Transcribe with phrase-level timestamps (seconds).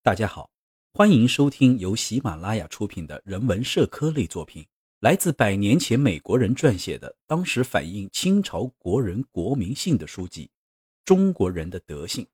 [0.00, 0.48] 大家好，
[0.94, 4.64] 欢迎收听由喜马拉雅出品的人文社科类作品，
[5.00, 10.46] 来自百年前美国人撰写的，当时反映清朝国人国民性的书籍
[11.04, 12.24] 《中国人的德性》。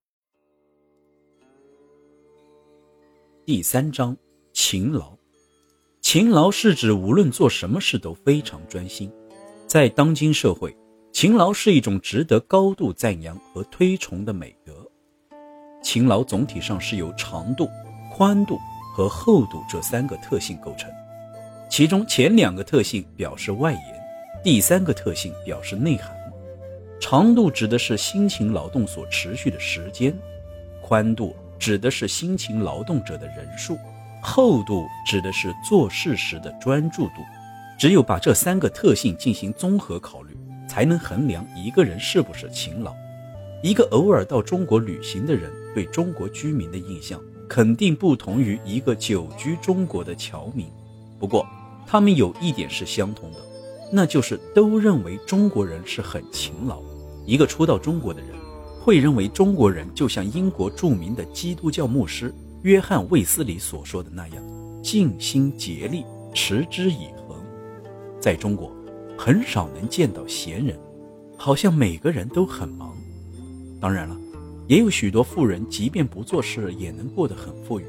[3.47, 4.15] 第三章：
[4.53, 5.17] 勤劳。
[6.03, 9.11] 勤劳是指无论做什么事都非常专心。
[9.67, 10.77] 在当今社会，
[11.13, 14.84] 勤劳是一种值得高度赞扬和推崇的美德。
[15.85, 17.69] 勤劳总体上是由长度、
[18.11, 18.59] 宽度
[18.97, 20.91] 和厚度这三个特性构成，
[21.69, 23.83] 其中前两个特性表示外延，
[24.43, 26.11] 第三个特性表示内涵。
[26.99, 30.17] 长度指的是辛勤劳动所持续的时间，
[30.81, 33.77] 宽度指的是辛勤劳动者的人数，
[34.23, 37.17] 厚度指的是做事时的专注度。
[37.79, 40.35] 只有把这三个特性进行综合考虑，
[40.67, 42.95] 才能衡量一个人是不是勤劳。
[43.63, 50.67] 一个偶尔到中国旅行的人，对中国居民的印象肯定不同于一个久居中国的侨民。
[51.19, 51.47] 不过，
[51.87, 53.39] 他们有一点是相同的，
[53.93, 56.81] 那就是都认为中国人是很勤劳。
[57.27, 58.31] 一个初到中国的人，
[58.81, 64.43] 会认为中国人就像英国著名的基督教牧师约翰·卫斯理所说的那样，
[64.83, 66.05] 尽心竭力，
[66.35, 67.37] 持之以恒。
[68.21, 68.73] 在中国，
[69.17, 70.79] 很少能见到闲人，
[71.37, 72.95] 好像每个人都很忙。
[73.81, 74.17] 当然了，
[74.67, 77.85] 也有许多富人，即便不做事也能过得很富裕。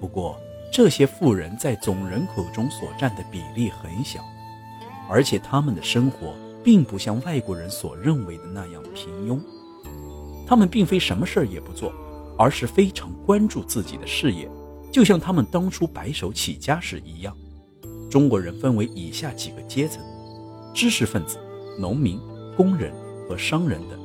[0.00, 0.38] 不过，
[0.72, 4.20] 这些富人在总人口中所占的比例很小，
[5.08, 9.40] 而且他们的生活并不像外国人所认为的那样平庸。
[10.46, 11.92] 他们并非什么事儿也不做，
[12.38, 14.48] 而是非常关注自己的事业，
[14.92, 17.36] 就像他们当初白手起家时一样。
[18.08, 20.00] 中国人分为以下几个阶层：
[20.72, 21.38] 知识分子、
[21.80, 22.20] 农民、
[22.56, 22.92] 工人
[23.28, 24.03] 和商人等。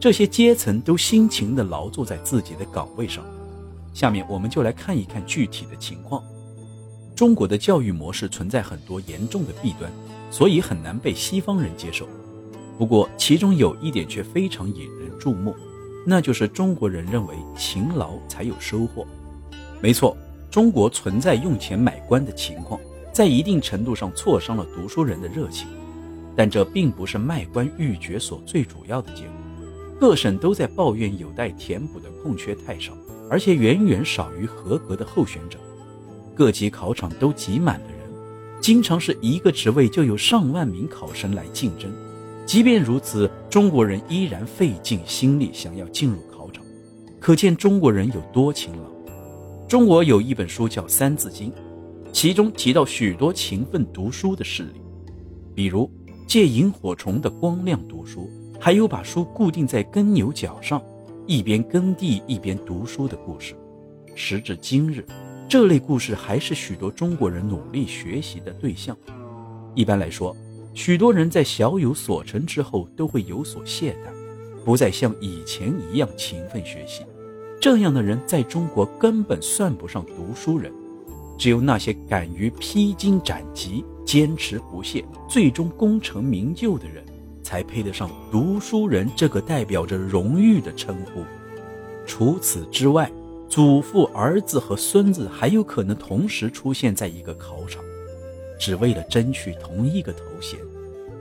[0.00, 3.24] 这些阶层都辛勤地劳作在自己的岗位上。
[3.92, 6.22] 下面我们就来看一看具体的情况。
[7.16, 9.90] 中国的教育模式存在很多严重的弊端，
[10.30, 12.06] 所以很难被西方人接受。
[12.78, 15.52] 不过，其中有一点却非常引人注目，
[16.06, 19.04] 那就是中国人认为勤劳才有收获。
[19.80, 20.16] 没错，
[20.48, 22.80] 中国存在用钱买官的情况，
[23.12, 25.66] 在一定程度上挫伤了读书人的热情。
[26.36, 29.32] 但这并不是卖官鬻爵所最主要的结果。
[29.98, 32.96] 各省都在抱怨有待填补的空缺太少，
[33.28, 35.58] 而且远远少于合格的候选者。
[36.34, 37.98] 各级考场都挤满了人，
[38.60, 41.90] 经常是一个职位就有上万名考生来竞争。
[42.46, 46.64] 即便如此，中国人依然费尽心力想要进入考场，
[47.18, 48.88] 可见中国人有多勤劳。
[49.66, 51.50] 中国有一本书叫《三字经》，
[52.12, 54.80] 其中提到许多勤奋读书的事例，
[55.54, 55.90] 比如
[56.28, 58.30] 借萤火虫的光亮读书。
[58.60, 60.82] 还有把书固定在耕牛角上，
[61.26, 63.54] 一边耕地一边读书的故事。
[64.14, 65.06] 时至今日，
[65.48, 68.96] 这类故事还是许多中国人努力学习的对象。
[69.74, 70.36] 一般来说，
[70.74, 77.04] 许多人在小有所成之后都会有所懈怠，不再像以前一样勤奋学习。
[77.60, 80.72] 这样的人在中国根本算不上读书人。
[81.38, 87.04] 只有那些敢于披荆斩棘、坚持不懈、最终功成名就的人。
[87.48, 91.24] 才配得上“读书人”这个代表着荣誉的称呼。
[92.06, 93.10] 除此之外，
[93.48, 97.82] 祖父、儿子和孙子还有可能同时出现在一个考场，
[98.60, 100.60] 只为了争取同一个头衔。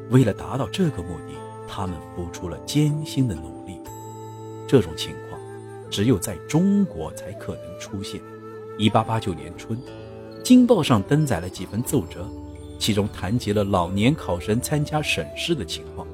[0.09, 1.33] 为了达到这个目的，
[1.65, 3.79] 他们付出了艰辛的努力。
[4.67, 5.39] 这种情况
[5.89, 8.19] 只有在中国才可能出现。
[8.77, 9.79] 一八八九年春，
[10.43, 12.29] 《京报》上登载了几份奏折，
[12.77, 16.05] 其中谈及了老年考生参加省试的情况。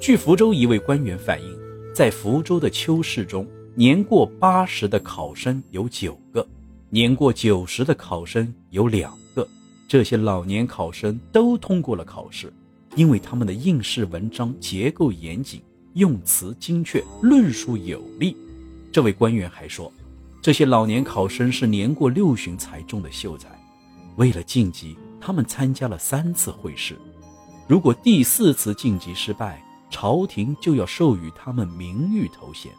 [0.00, 1.58] 据福州一位官员反映，
[1.92, 6.46] 在福州的秋试中，年过八十的考生有九个，
[6.88, 9.46] 年过九十的考生有两个。
[9.88, 12.52] 这些老年考生都通过了考试，
[12.94, 15.60] 因为他们的应试文章结构严谨，
[15.94, 18.36] 用词精确，论述有力。
[18.92, 19.92] 这位官员还说，
[20.40, 23.48] 这些老年考生是年过六旬才中的秀才，
[24.16, 26.96] 为了晋级，他们参加了三次会试，
[27.66, 29.60] 如果第四次晋级失败。
[29.90, 32.72] 朝廷就要授予他们名誉头衔。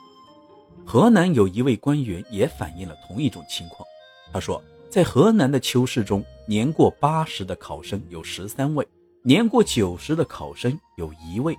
[0.85, 3.87] 河南有一位官员也反映了同一种情况。
[4.31, 8.87] 他说，在河南的秋试中，年过八十的考生有十三位，
[9.23, 11.57] 年过九十的考生有一位，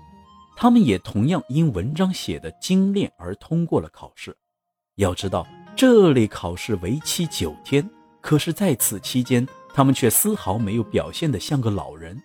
[0.57, 4.37] 他们也同样因文章写的精炼而通过了考试。
[4.97, 5.47] 要知道，
[5.77, 7.89] 这类考试为期九天，
[8.21, 12.21] 可是在此期间，他们却丝毫没有表现得像个老人。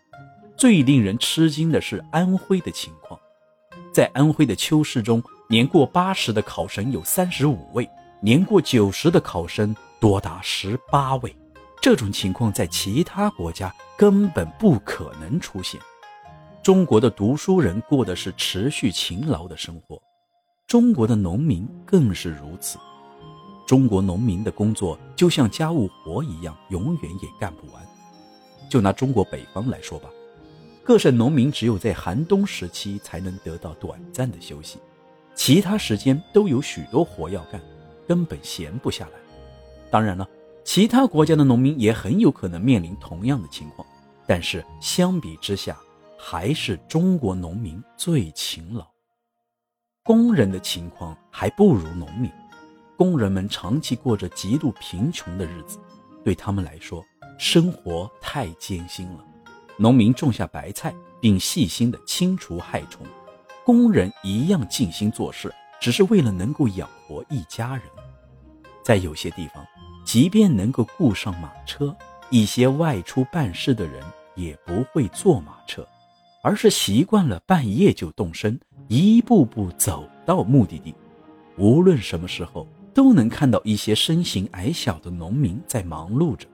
[0.57, 3.19] 最令人吃惊的是安徽的情况，
[3.93, 7.89] 在安徽的秋试中，年过八十的考生有三十五位，
[8.21, 11.35] 年过九十的考生多达十八位。
[11.81, 15.79] 这种情况在其他国家根本不可能出现。
[16.63, 20.01] 中国的读书人过的是持续勤劳的生活，
[20.65, 22.79] 中国的农民更是如此。
[23.67, 27.85] 中国农民的工作就像家务活一样，永远也干不完。
[28.69, 30.09] 就拿中国北方来说吧，
[30.85, 34.77] 各省农民只有在寒冬时期才能得到短暂的休息，
[35.33, 37.59] 其他时间都有许多活要干，
[38.07, 39.13] 根本闲不下来。
[39.89, 40.27] 当然了。
[40.63, 43.87] 其他国家的农民也很有可能面临同样的情况，
[44.25, 45.77] 但是相比之下，
[46.17, 48.83] 还是中国农民最勤劳。
[50.03, 52.31] 工人的情况还不如农民，
[52.97, 55.77] 工人们长期过着极度贫穷的日子，
[56.23, 57.05] 对他们来说，
[57.37, 59.23] 生活太艰辛了。
[59.77, 63.05] 农民种下白菜，并细心地清除害虫，
[63.63, 67.83] 工人一样尽心做事，只是为了能够养活一家人。
[68.83, 69.65] 在有些地方。
[70.05, 71.97] 即便能够雇上马车，
[72.29, 74.03] 一些外出办事的人
[74.35, 75.83] 也不会坐马车，
[76.43, 80.93] 而是习惯了半夜就动身，一步步走到目的地。
[81.57, 86.47] 无论什么时候，都能看到一些身形矮小的农民在忙碌着，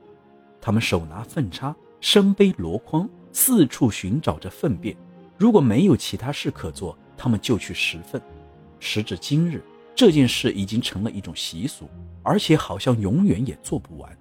[0.61, 4.93] 他们手拿粪叉，身背箩筐，四处寻找着粪便。
[5.37, 8.21] 如果没有其他事可做，他们就去拾粪。
[8.79, 9.63] 时至今日。
[9.93, 11.87] 这件事已经成了一种习俗，
[12.23, 14.17] 而且好像永远也做不完。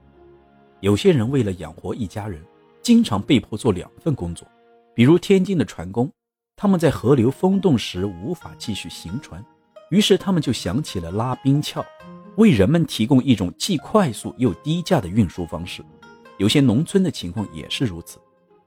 [0.80, 2.42] 有些人为了养活一家人，
[2.82, 4.46] 经常被迫做两份工作。
[4.94, 6.10] 比如天津的船工，
[6.56, 9.42] 他们在河流封冻时无法继续行船，
[9.90, 11.82] 于是他们就想起了拉冰橇，
[12.36, 15.82] 为人们提供一种既快速又低价的运输方式。
[16.40, 18.18] 有些农村的情况也是如此，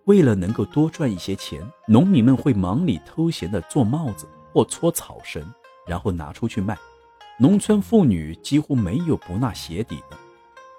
[0.06, 5.44] 为了能够多赚一些钱，农民们会忙里偷闲地做帽子或搓草绳，
[5.88, 6.78] 然后拿出去卖。
[7.40, 10.16] 农村妇女几乎没有不纳鞋底的，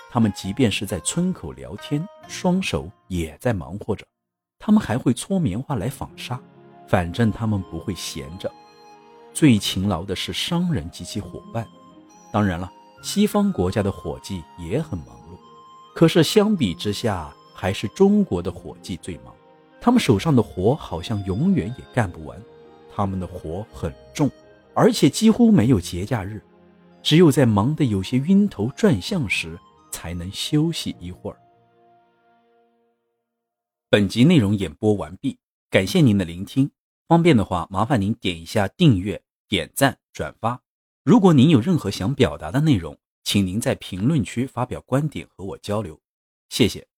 [0.09, 4.07] 她们即便是在村口聊天，双手也在忙活着。
[4.61, 6.41] 她们还会搓棉花来纺纱，
[6.87, 8.49] 反正她们不会闲着。
[9.33, 11.67] 最勤劳的是商人及其伙伴，
[12.33, 12.71] 当然了，
[13.03, 15.37] 西方国家的伙计也很忙碌，
[15.95, 19.33] 可是相比之下，还是中国的伙计最忙。
[19.81, 22.41] 他们手上的活好像永远也干不完，
[22.95, 24.31] 他们的活很重。
[24.75, 26.43] 而且几乎没有节假日，
[27.01, 29.57] 只有在忙得有些晕头转向时，
[29.93, 31.39] 才能休息一会儿。
[33.89, 35.39] 本集内容演播完毕，
[35.71, 36.69] 感谢您的聆听。
[37.07, 40.61] 方便的话，麻烦您点一下订阅、点赞、转发。
[41.05, 46.01] 如果您有任何想表达的内容，请您在评论区发表观点和我交流。
[46.49, 46.94] 谢谢。